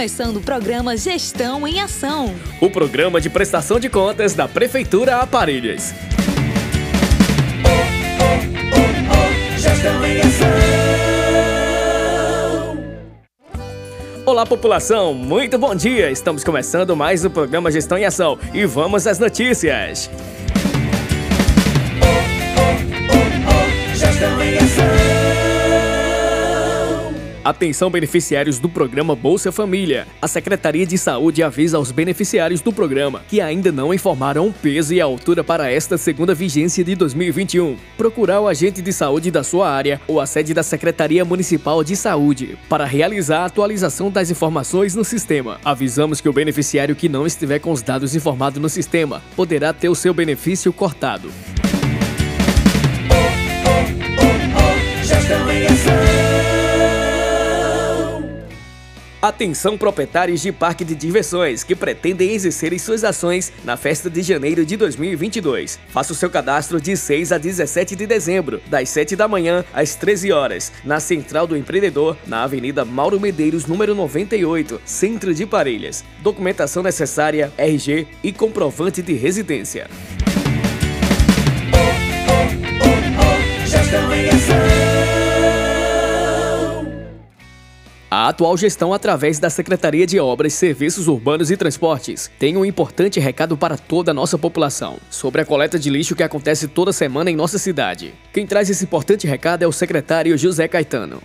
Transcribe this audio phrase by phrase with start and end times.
[0.00, 2.34] Começando o programa Gestão em Ação.
[2.58, 5.92] O programa de prestação de contas da Prefeitura Aparelhas.
[9.58, 10.48] Gestão em Ação.
[14.24, 15.12] Olá, população!
[15.12, 16.10] Muito bom dia!
[16.10, 20.08] Estamos começando mais o programa Gestão em Ação e vamos às notícias.
[23.94, 25.09] Gestão em Ação.
[27.42, 30.06] Atenção beneficiários do programa Bolsa Família.
[30.20, 34.92] A Secretaria de Saúde avisa aos beneficiários do programa que ainda não informaram o peso
[34.92, 37.78] e a altura para esta segunda vigência de 2021.
[37.96, 41.96] Procurar o agente de saúde da sua área ou a sede da Secretaria Municipal de
[41.96, 45.58] Saúde para realizar a atualização das informações no sistema.
[45.64, 49.88] Avisamos que o beneficiário que não estiver com os dados informados no sistema poderá ter
[49.88, 51.32] o seu benefício cortado.
[55.02, 56.29] Gestão em Ação.
[59.22, 64.64] Atenção proprietários de parque de diversões que pretendem exercer suas ações na festa de janeiro
[64.64, 65.78] de 2022.
[65.88, 69.94] Faça o seu cadastro de 6 a 17 de dezembro, das 7 da manhã às
[69.94, 76.02] 13 horas, na Central do Empreendedor, na Avenida Mauro Medeiros, número 98, Centro de Parelhas.
[76.20, 79.86] Documentação necessária, RG e comprovante de residência.
[83.66, 84.79] Gestão em Ação.
[88.20, 93.18] A atual gestão, através da Secretaria de Obras, Serviços Urbanos e Transportes, tem um importante
[93.18, 97.30] recado para toda a nossa população sobre a coleta de lixo que acontece toda semana
[97.30, 98.12] em nossa cidade.
[98.30, 101.22] Quem traz esse importante recado é o secretário José Caetano.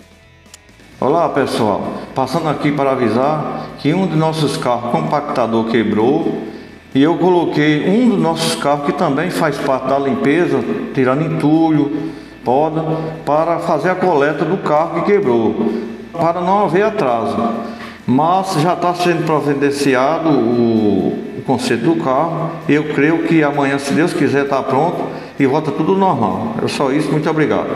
[0.98, 6.44] Olá pessoal, passando aqui para avisar que um de nossos carros compactador quebrou
[6.94, 10.64] e eu coloquei um dos nossos carros que também faz parte da limpeza,
[10.94, 12.14] tirando entulho,
[12.46, 12.82] poda,
[13.26, 17.38] para fazer a coleta do carro que quebrou, para não haver atraso.
[18.08, 22.52] Mas já está sendo providenciado o, o conserto do carro.
[22.68, 25.04] Eu creio que amanhã, se Deus quiser, está pronto
[25.40, 26.56] e volta tudo normal.
[26.64, 27.70] É só isso, muito obrigado.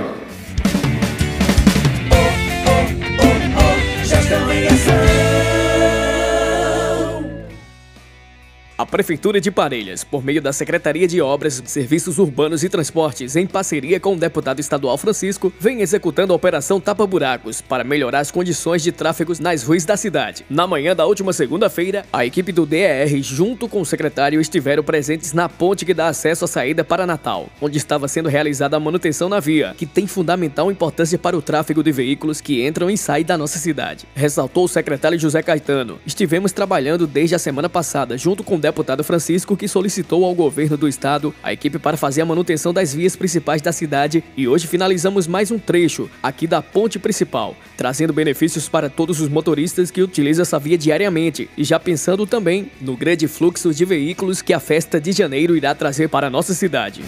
[8.79, 13.45] A Prefeitura de Parelhas, por meio da Secretaria de Obras, Serviços Urbanos e Transportes, em
[13.45, 18.31] parceria com o deputado estadual Francisco, vem executando a Operação Tapa Buracos para melhorar as
[18.31, 20.45] condições de tráfego nas ruas da cidade.
[20.49, 25.33] Na manhã da última segunda-feira, a equipe do DER, junto com o secretário, estiveram presentes
[25.33, 29.27] na ponte que dá acesso à saída para Natal, onde estava sendo realizada a manutenção
[29.27, 33.25] na via, que tem fundamental importância para o tráfego de veículos que entram e saem
[33.25, 34.07] da nossa cidade.
[34.15, 35.99] Ressaltou o secretário José Caetano.
[36.05, 40.77] Estivemos trabalhando desde a semana passada, junto com o deputado Francisco, que solicitou ao governo
[40.77, 44.67] do estado a equipe para fazer a manutenção das vias principais da cidade e hoje
[44.67, 50.01] finalizamos mais um trecho aqui da ponte principal, trazendo benefícios para todos os motoristas que
[50.01, 54.59] utilizam essa via diariamente e já pensando também no grande fluxo de veículos que a
[54.59, 57.01] festa de janeiro irá trazer para a nossa cidade.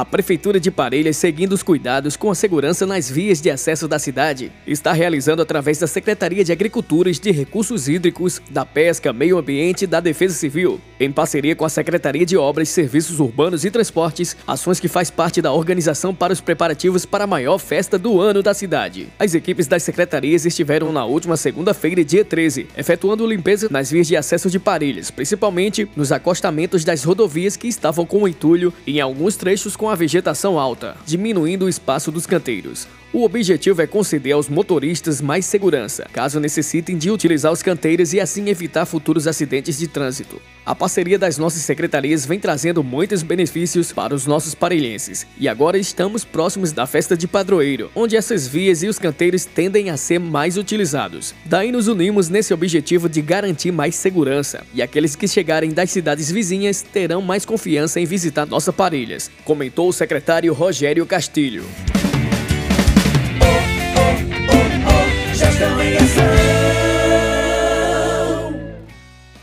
[0.00, 3.98] A Prefeitura de Parelhas, seguindo os cuidados com a segurança nas vias de acesso da
[3.98, 9.36] cidade, está realizando através da Secretaria de Agricultura e de Recursos Hídricos, da Pesca, Meio
[9.36, 13.70] Ambiente e da Defesa Civil, em parceria com a Secretaria de Obras, Serviços Urbanos e
[13.70, 18.22] Transportes, ações que faz parte da organização para os preparativos para a maior festa do
[18.22, 19.08] ano da cidade.
[19.18, 24.16] As equipes das secretarias estiveram na última segunda-feira, dia 13, efetuando limpeza nas vias de
[24.16, 29.76] acesso de Parelhas, principalmente nos acostamentos das rodovias que estavam com entulho em alguns trechos
[29.76, 32.86] com a vegetação alta, diminuindo o espaço dos canteiros.
[33.12, 38.20] O objetivo é conceder aos motoristas mais segurança, caso necessitem de utilizar os canteiros e
[38.20, 40.40] assim evitar futuros acidentes de trânsito.
[40.64, 45.26] A parceria das nossas secretarias vem trazendo muitos benefícios para os nossos parelhenses.
[45.36, 49.90] E agora estamos próximos da festa de padroeiro, onde essas vias e os canteiros tendem
[49.90, 51.34] a ser mais utilizados.
[51.44, 56.30] Daí nos unimos nesse objetivo de garantir mais segurança, e aqueles que chegarem das cidades
[56.30, 61.64] vizinhas terão mais confiança em visitar nossa Parelhas, comentou o secretário Rogério Castilho.
[65.60, 66.00] Gestão em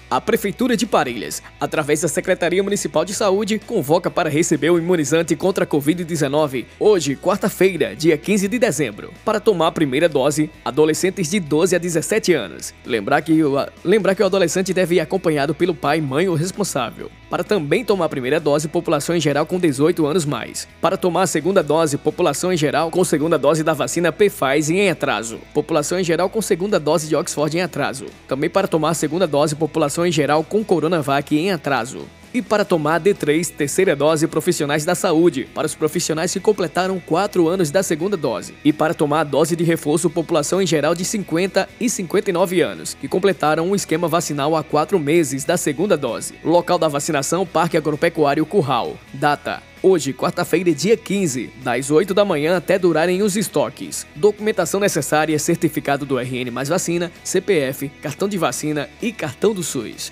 [0.09, 5.35] A Prefeitura de Parelhas, através da Secretaria Municipal de Saúde, convoca para receber o imunizante
[5.35, 11.29] contra a Covid-19 hoje, quarta-feira, dia 15 de dezembro, para tomar a primeira dose adolescentes
[11.29, 12.73] de 12 a 17 anos.
[12.85, 17.11] Lembrar que o, lembrar que o adolescente deve ir acompanhado pelo pai, mãe ou responsável.
[17.29, 20.67] Para também tomar a primeira dose, população em geral com 18 anos mais.
[20.79, 24.89] Para tomar a segunda dose, população em geral com segunda dose da vacina Pfizer em
[24.89, 25.39] atraso.
[25.53, 28.05] População em geral com segunda dose de Oxford em atraso.
[28.27, 32.07] Também para tomar a segunda dose, população em geral com Coronavac em atraso.
[32.33, 36.99] E para tomar a D3, terceira dose, profissionais da saúde, para os profissionais que completaram
[36.99, 38.53] 4 anos da segunda dose.
[38.63, 43.07] E para tomar dose de reforço, população em geral de 50 e 59 anos, que
[43.07, 46.35] completaram um esquema vacinal há 4 meses da segunda dose.
[46.43, 48.97] Local da vacinação, Parque Agropecuário Curral.
[49.13, 54.05] Data: Hoje, quarta-feira, dia 15, das 8 da manhã até durarem os estoques.
[54.15, 60.11] Documentação necessária: certificado do RN mais vacina, CPF, cartão de vacina e cartão do SUS.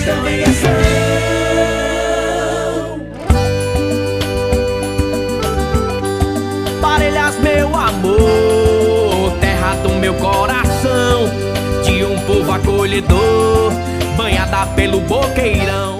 [0.00, 0.70] Gestão em ação.
[6.80, 11.28] Parelhas, meu amor, terra do meu coração,
[11.84, 13.72] de um povo acolhedor,
[14.16, 15.99] banhada pelo boqueirão.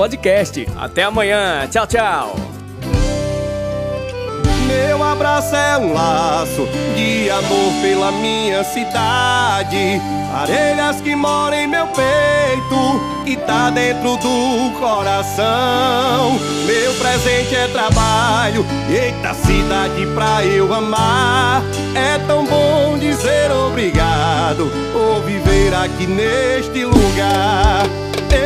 [0.01, 0.65] podcast.
[0.79, 1.67] Até amanhã.
[1.69, 2.60] Tchau, tchau.
[4.71, 10.01] Meu abraço é um laço de amor pela minha cidade.
[10.31, 16.39] Parelhas que moram em meu peito, que tá dentro do coração.
[16.65, 21.61] Meu presente é trabalho, eita cidade pra eu amar.
[21.93, 27.83] É tão bom dizer obrigado por viver aqui neste lugar.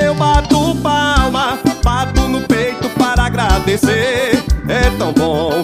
[0.01, 4.44] Eu bato palma, bato no peito para agradecer.
[4.68, 5.63] É tão bom